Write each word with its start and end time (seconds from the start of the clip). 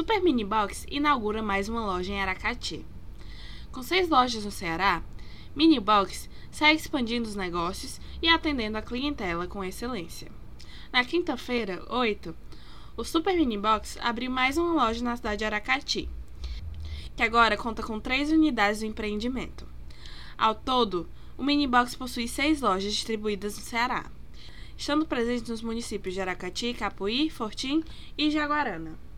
Super 0.00 0.22
Mini 0.22 0.44
Box 0.44 0.86
inaugura 0.90 1.42
mais 1.42 1.68
uma 1.68 1.84
loja 1.84 2.10
em 2.10 2.22
Aracati. 2.22 2.86
Com 3.70 3.82
seis 3.82 4.08
lojas 4.08 4.46
no 4.46 4.50
Ceará, 4.50 5.02
Mini 5.54 5.78
Box 5.78 6.26
segue 6.50 6.80
expandindo 6.80 7.28
os 7.28 7.36
negócios 7.36 8.00
e 8.22 8.26
atendendo 8.26 8.78
a 8.78 8.82
clientela 8.82 9.46
com 9.46 9.62
excelência. 9.62 10.32
Na 10.90 11.04
quinta-feira, 11.04 11.84
8, 11.86 12.34
o 12.96 13.04
Super 13.04 13.36
Mini 13.36 13.58
Box 13.58 13.98
abriu 14.00 14.30
mais 14.30 14.56
uma 14.56 14.72
loja 14.72 15.04
na 15.04 15.14
cidade 15.16 15.40
de 15.40 15.44
Aracati, 15.44 16.08
que 17.14 17.22
agora 17.22 17.54
conta 17.54 17.82
com 17.82 18.00
três 18.00 18.32
unidades 18.32 18.80
do 18.80 18.86
empreendimento. 18.86 19.68
Ao 20.38 20.54
todo, 20.54 21.06
o 21.36 21.44
Mini 21.44 21.66
Box 21.66 21.94
possui 21.94 22.26
seis 22.26 22.62
lojas 22.62 22.94
distribuídas 22.94 23.54
no 23.58 23.62
Ceará, 23.62 24.10
estando 24.78 25.04
presentes 25.04 25.50
nos 25.50 25.60
municípios 25.60 26.14
de 26.14 26.22
Aracati, 26.22 26.72
Capuí, 26.72 27.28
Fortim 27.28 27.84
e 28.16 28.30
Jaguarana. 28.30 29.09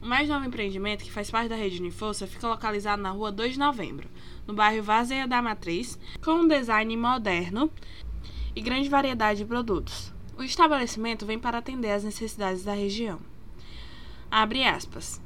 O 0.00 0.06
mais 0.06 0.28
novo 0.28 0.46
empreendimento, 0.46 1.02
que 1.02 1.10
faz 1.10 1.30
parte 1.30 1.48
da 1.48 1.56
rede 1.56 1.80
Uniforça, 1.80 2.26
fica 2.26 2.46
localizado 2.46 3.02
na 3.02 3.10
rua 3.10 3.32
2 3.32 3.54
de 3.54 3.58
novembro, 3.58 4.08
no 4.46 4.54
bairro 4.54 4.82
Vazeia 4.82 5.26
da 5.26 5.42
Matriz, 5.42 5.98
com 6.22 6.32
um 6.32 6.48
design 6.48 6.96
moderno 6.96 7.70
e 8.54 8.60
grande 8.60 8.88
variedade 8.88 9.40
de 9.40 9.44
produtos. 9.44 10.12
O 10.36 10.44
estabelecimento 10.44 11.26
vem 11.26 11.38
para 11.38 11.58
atender 11.58 11.90
às 11.90 12.04
necessidades 12.04 12.62
da 12.62 12.72
região. 12.72 13.18
Abre 14.30 14.64
aspas. 14.64 15.20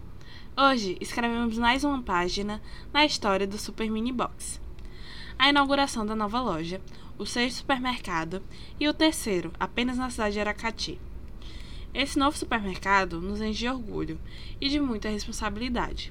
Hoje 0.57 0.97
escrevemos 1.01 1.59
mais 1.59 1.84
uma 1.84 2.03
página 2.03 2.62
na 2.93 3.05
história 3.05 3.47
do 3.47 3.59
Super 3.59 3.91
Mini 3.91 4.12
Box. 4.12 4.59
A 5.39 5.51
inauguração 5.51 6.07
da 6.07 6.17
nova 6.17 6.41
loja, 6.41 6.81
o 7.19 7.27
sexto 7.27 7.59
supermercado 7.59 8.43
e 8.81 8.89
o 8.89 8.95
terceiro, 8.95 9.53
apenas 9.61 9.98
na 9.98 10.09
cidade 10.09 10.34
de 10.34 10.41
Aracati. 10.41 11.01
Esse 11.95 12.19
novo 12.19 12.39
supermercado 12.39 13.21
nos 13.21 13.43
enche 13.43 13.61
de 13.61 13.69
orgulho 13.69 14.19
e 14.59 14.69
de 14.71 14.81
muita 14.81 15.11
responsabilidade. 15.11 16.11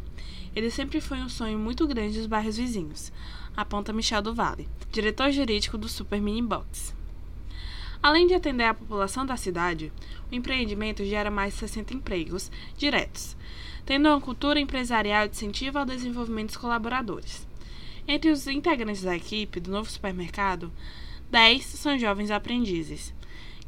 Ele 0.55 0.69
sempre 0.69 1.01
foi 1.01 1.17
um 1.17 1.29
sonho 1.29 1.57
muito 1.57 1.87
grande 1.87 2.19
dos 2.19 2.27
bairros 2.27 2.57
vizinhos, 2.57 3.11
aponta 3.57 3.91
Michel 3.91 4.21
do 4.21 4.33
Vale, 4.33 4.69
diretor 4.91 5.31
jurídico 5.31 5.79
do 5.79 5.89
Super 5.89 6.21
Mini 6.21 6.41
Box. 6.41 6.93
Além 8.03 8.27
de 8.27 8.35
atender 8.35 8.65
a 8.65 8.73
população 8.75 9.25
da 9.25 9.35
cidade, 9.35 9.91
o 10.31 10.35
empreendimento 10.35 11.03
gera 11.03 11.31
mais 11.31 11.53
de 11.53 11.59
60 11.61 11.95
empregos 11.95 12.51
diretos, 12.77 13.35
tendo 13.83 14.07
uma 14.07 14.21
cultura 14.21 14.59
empresarial 14.59 15.27
de 15.27 15.35
incentivo 15.35 15.79
ao 15.79 15.85
desenvolvimento 15.85 16.47
dos 16.47 16.57
colaboradores. 16.57 17.47
Entre 18.07 18.29
os 18.29 18.45
integrantes 18.45 19.01
da 19.01 19.15
equipe 19.15 19.59
do 19.59 19.71
novo 19.71 19.89
supermercado, 19.89 20.71
10 21.31 21.63
são 21.63 21.97
jovens 21.97 22.29
aprendizes, 22.29 23.13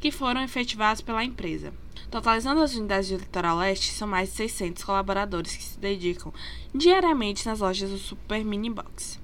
que 0.04 0.10
foram 0.10 0.42
efetivados 0.42 1.00
pela 1.00 1.24
empresa. 1.24 1.72
Totalizando 2.10 2.60
as 2.60 2.74
unidades 2.74 3.08
do 3.08 3.16
Litoral 3.16 3.56
Leste, 3.56 3.90
são 3.90 4.06
mais 4.06 4.28
de 4.28 4.34
600 4.34 4.84
colaboradores 4.84 5.56
que 5.56 5.62
se 5.62 5.80
dedicam 5.80 6.30
diariamente 6.74 7.46
nas 7.46 7.60
lojas 7.60 7.88
do 7.88 7.96
Super 7.96 8.44
Mini 8.44 8.68
Box. 8.68 9.18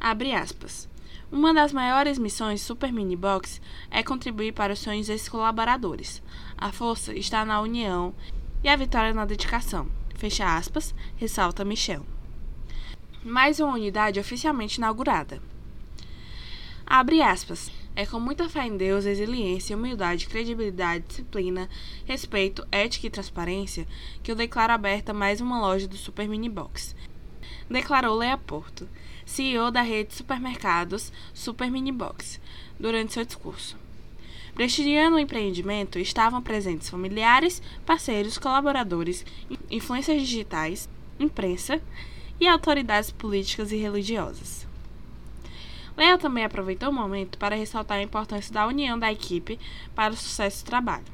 Abre 0.00 0.32
aspas. 0.32 0.88
Uma 1.30 1.52
das 1.52 1.70
maiores 1.70 2.18
missões 2.18 2.62
Super 2.62 2.90
Mini 2.90 3.14
Box 3.14 3.60
é 3.90 4.02
contribuir 4.02 4.52
para 4.52 4.72
os 4.72 4.78
sonhos 4.78 5.08
desses 5.08 5.28
colaboradores. 5.28 6.22
A 6.56 6.72
força 6.72 7.14
está 7.14 7.44
na 7.44 7.60
união 7.60 8.14
e 8.64 8.70
a 8.70 8.76
vitória 8.76 9.12
na 9.12 9.26
dedicação. 9.26 9.86
Fecha 10.14 10.56
aspas, 10.56 10.94
ressalta 11.16 11.62
Michel. 11.62 12.06
Mais 13.22 13.60
uma 13.60 13.74
unidade 13.74 14.18
oficialmente 14.18 14.78
inaugurada. 14.78 15.42
Abre 16.86 17.20
aspas. 17.20 17.70
É 17.98 18.04
com 18.04 18.20
muita 18.20 18.46
fé 18.46 18.66
em 18.66 18.76
Deus, 18.76 19.06
resiliência, 19.06 19.74
humildade, 19.74 20.28
credibilidade, 20.28 21.06
disciplina, 21.08 21.66
respeito, 22.04 22.68
ética 22.70 23.06
e 23.06 23.10
transparência 23.10 23.86
que 24.22 24.30
eu 24.30 24.36
declaro 24.36 24.74
aberta 24.74 25.14
mais 25.14 25.40
uma 25.40 25.58
loja 25.58 25.88
do 25.88 25.96
Super 25.96 26.28
Mini 26.28 26.50
Box. 26.50 26.94
Declarou 27.70 28.14
Leia 28.14 28.36
Porto, 28.36 28.86
CEO 29.24 29.70
da 29.70 29.80
rede 29.80 30.10
de 30.10 30.16
supermercados 30.16 31.10
Super 31.32 31.70
Mini 31.70 31.90
Box, 31.90 32.38
durante 32.78 33.14
seu 33.14 33.24
discurso. 33.24 33.78
Prestigiando 34.54 35.16
o 35.16 35.18
empreendimento 35.18 35.98
estavam 35.98 36.42
presentes 36.42 36.90
familiares, 36.90 37.62
parceiros, 37.86 38.36
colaboradores, 38.36 39.24
influências 39.70 40.20
digitais, 40.20 40.86
imprensa 41.18 41.80
e 42.38 42.46
autoridades 42.46 43.10
políticas 43.10 43.72
e 43.72 43.76
religiosas. 43.76 44.66
Leia 45.96 46.18
também 46.18 46.44
aproveitou 46.44 46.90
o 46.90 46.92
momento 46.92 47.38
para 47.38 47.56
ressaltar 47.56 47.98
a 47.98 48.02
importância 48.02 48.52
da 48.52 48.66
união 48.66 48.98
da 48.98 49.10
equipe 49.10 49.58
para 49.94 50.12
o 50.12 50.16
sucesso 50.16 50.62
do 50.62 50.68
trabalho. 50.68 51.06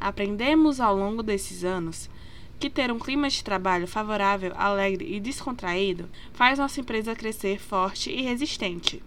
Aprendemos 0.00 0.80
ao 0.80 0.96
longo 0.96 1.22
desses 1.22 1.64
anos 1.64 2.10
que 2.58 2.68
ter 2.68 2.92
um 2.92 2.98
clima 2.98 3.28
de 3.28 3.42
trabalho 3.42 3.88
favorável, 3.88 4.52
alegre 4.54 5.16
e 5.16 5.18
descontraído 5.18 6.08
faz 6.32 6.58
nossa 6.58 6.80
empresa 6.80 7.14
crescer 7.14 7.58
forte 7.58 8.10
e 8.10 8.22
resistente. 8.22 9.02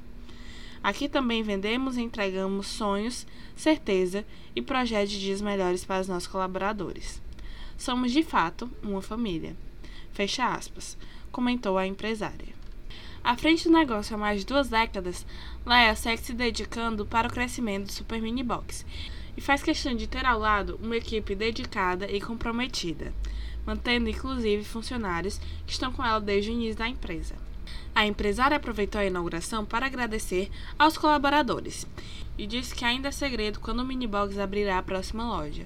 Aqui 0.84 1.08
também 1.08 1.42
vendemos 1.42 1.98
e 1.98 2.02
entregamos 2.02 2.68
sonhos, 2.68 3.26
certeza 3.56 4.26
e 4.56 4.62
projetos 4.62 5.12
de 5.12 5.20
dias 5.20 5.42
melhores 5.42 5.86
para 5.86 6.02
os 6.02 6.08
nossos 6.08 6.28
colaboradores. 6.28 7.22
Somos 7.78 8.12
de 8.12 8.24
fato 8.24 8.70
uma 8.84 9.02
família. 9.02 9.56
Fecha 10.12 10.48
aspas, 10.48 10.98
comentou 11.32 11.78
a 11.78 11.88
empresária. 11.88 12.65
À 13.26 13.36
frente 13.36 13.64
do 13.64 13.74
negócio 13.74 14.14
há 14.14 14.20
mais 14.20 14.42
de 14.42 14.46
duas 14.46 14.70
décadas, 14.70 15.26
Leia 15.66 15.96
segue 15.96 16.22
se 16.22 16.32
dedicando 16.32 17.08
para 17.08 17.28
o 17.28 17.32
crescimento 17.32 17.88
do 17.88 17.92
Super 17.92 18.22
Mini 18.22 18.44
Box 18.44 18.86
e 19.36 19.42
faz 19.42 19.64
questão 19.64 19.96
de 19.96 20.06
ter 20.06 20.24
ao 20.28 20.38
lado 20.38 20.80
uma 20.80 20.96
equipe 20.96 21.34
dedicada 21.34 22.06
e 22.06 22.22
comprometida, 22.22 23.12
mantendo 23.66 24.08
inclusive 24.08 24.64
funcionários 24.64 25.40
que 25.66 25.74
estão 25.74 25.92
com 25.92 26.06
ela 26.06 26.22
desde 26.22 26.52
o 26.52 26.54
início 26.54 26.78
da 26.78 26.88
empresa. 26.88 27.34
A 27.96 28.06
empresária 28.06 28.58
aproveitou 28.58 29.02
a 29.02 29.06
inauguração 29.06 29.66
para 29.66 29.88
agradecer 29.88 30.52
aos 30.78 30.96
colaboradores 30.96 31.88
e 32.38 32.46
disse 32.46 32.76
que 32.76 32.86
ainda 32.86 33.08
é 33.08 33.12
segredo 33.12 33.60
quando 33.60 33.80
o 33.80 33.86
Minibox 33.86 34.38
abrirá 34.38 34.78
a 34.78 34.84
próxima 34.84 35.26
loja, 35.26 35.66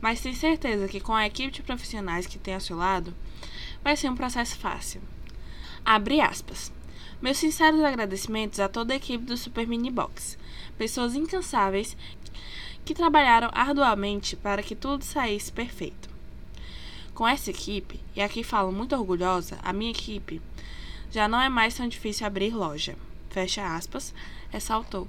mas 0.00 0.20
tem 0.20 0.32
certeza 0.32 0.86
que 0.86 1.00
com 1.00 1.12
a 1.12 1.26
equipe 1.26 1.50
de 1.50 1.62
profissionais 1.64 2.28
que 2.28 2.38
tem 2.38 2.54
ao 2.54 2.60
seu 2.60 2.76
lado, 2.76 3.12
vai 3.82 3.96
ser 3.96 4.08
um 4.08 4.14
processo 4.14 4.56
fácil. 4.56 5.02
Abre 5.84 6.20
aspas. 6.20 6.72
Meus 7.20 7.38
sinceros 7.38 7.82
agradecimentos 7.82 8.60
a 8.60 8.68
toda 8.68 8.92
a 8.92 8.96
equipe 8.96 9.24
do 9.24 9.36
Super 9.36 9.66
Mini 9.66 9.90
Box, 9.90 10.38
pessoas 10.78 11.14
incansáveis 11.14 11.96
que 12.84 12.94
trabalharam 12.94 13.50
arduamente 13.52 14.36
para 14.36 14.62
que 14.62 14.74
tudo 14.74 15.04
saísse 15.04 15.52
perfeito. 15.52 16.08
Com 17.14 17.28
essa 17.28 17.50
equipe, 17.50 18.00
e 18.16 18.22
aqui 18.22 18.42
falo 18.42 18.72
muito 18.72 18.96
orgulhosa, 18.96 19.58
a 19.62 19.72
minha 19.72 19.90
equipe, 19.90 20.40
já 21.10 21.28
não 21.28 21.40
é 21.40 21.48
mais 21.48 21.74
tão 21.74 21.86
difícil 21.86 22.26
abrir 22.26 22.54
loja. 22.54 22.96
Fecha 23.28 23.76
aspas, 23.76 24.14
ressaltou. 24.50 25.06